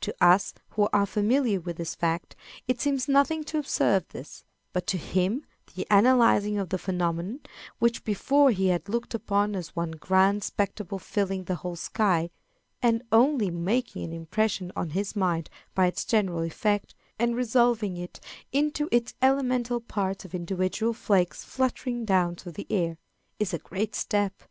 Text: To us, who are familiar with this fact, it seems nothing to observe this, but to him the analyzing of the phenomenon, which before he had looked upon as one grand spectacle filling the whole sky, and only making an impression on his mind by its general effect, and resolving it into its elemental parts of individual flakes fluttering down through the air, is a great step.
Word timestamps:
To 0.00 0.12
us, 0.20 0.54
who 0.70 0.88
are 0.92 1.06
familiar 1.06 1.60
with 1.60 1.76
this 1.76 1.94
fact, 1.94 2.34
it 2.66 2.80
seems 2.80 3.06
nothing 3.06 3.44
to 3.44 3.58
observe 3.60 4.08
this, 4.08 4.42
but 4.72 4.88
to 4.88 4.98
him 4.98 5.46
the 5.76 5.86
analyzing 5.88 6.58
of 6.58 6.70
the 6.70 6.78
phenomenon, 6.78 7.38
which 7.78 8.02
before 8.02 8.50
he 8.50 8.66
had 8.70 8.88
looked 8.88 9.14
upon 9.14 9.54
as 9.54 9.76
one 9.76 9.92
grand 9.92 10.42
spectacle 10.42 10.98
filling 10.98 11.44
the 11.44 11.54
whole 11.54 11.76
sky, 11.76 12.28
and 12.82 13.04
only 13.12 13.52
making 13.52 14.02
an 14.02 14.12
impression 14.12 14.72
on 14.74 14.90
his 14.90 15.14
mind 15.14 15.48
by 15.76 15.86
its 15.86 16.04
general 16.04 16.42
effect, 16.42 16.96
and 17.16 17.36
resolving 17.36 17.96
it 17.96 18.18
into 18.50 18.88
its 18.90 19.14
elemental 19.22 19.80
parts 19.80 20.24
of 20.24 20.34
individual 20.34 20.92
flakes 20.92 21.44
fluttering 21.44 22.04
down 22.04 22.34
through 22.34 22.50
the 22.50 22.66
air, 22.68 22.98
is 23.38 23.54
a 23.54 23.58
great 23.58 23.94
step. 23.94 24.42